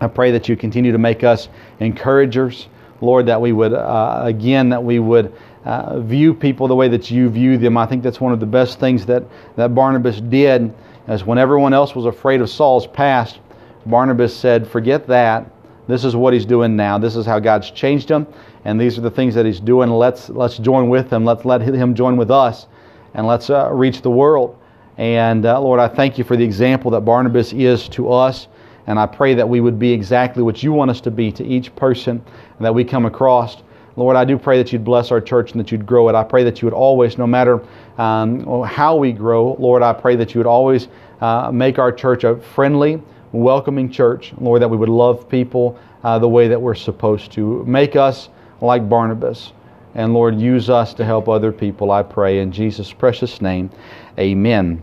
[0.00, 1.48] I pray that you continue to make us
[1.80, 2.68] encouragers.
[3.00, 5.34] Lord, that we would, uh, again, that we would
[5.64, 7.76] uh, view people the way that you view them.
[7.76, 9.24] I think that's one of the best things that,
[9.56, 10.72] that Barnabas did,
[11.06, 13.40] as when everyone else was afraid of Saul's past,
[13.86, 15.50] Barnabas said, Forget that.
[15.90, 16.96] This is what he's doing now.
[16.96, 18.26] This is how God's changed him
[18.64, 19.90] and these are the things that he's doing.
[19.90, 21.24] Let's let's join with him.
[21.24, 22.66] Let's let him join with us,
[23.14, 24.56] and let's uh, reach the world.
[24.98, 28.48] And uh, Lord, I thank you for the example that Barnabas is to us,
[28.86, 31.44] and I pray that we would be exactly what you want us to be to
[31.44, 32.22] each person
[32.60, 33.62] that we come across.
[33.96, 36.14] Lord, I do pray that you'd bless our church and that you'd grow it.
[36.14, 37.62] I pray that you would always, no matter
[37.98, 40.88] um, how we grow, Lord, I pray that you would always
[41.20, 43.02] uh, make our church a friendly,
[43.32, 44.32] welcoming church.
[44.38, 47.64] Lord, that we would love people uh, the way that we're supposed to.
[47.64, 48.28] Make us
[48.60, 49.52] like Barnabas.
[49.94, 52.40] And Lord, use us to help other people, I pray.
[52.40, 53.70] In Jesus' precious name,
[54.18, 54.82] amen.